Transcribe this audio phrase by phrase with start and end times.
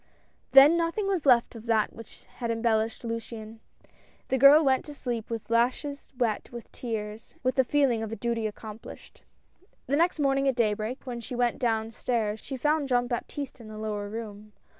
[0.53, 3.59] Then nothing was left of that which had embellished Luciane.
[4.29, 8.11] The girl went to sleep with lashes wet with tears, and with the feeling of
[8.11, 9.21] a duty accomplished.
[9.85, 13.67] The next morning, at daybreak, when she went down stairs, she found Jean Baptiste in
[13.67, 14.53] the lower room.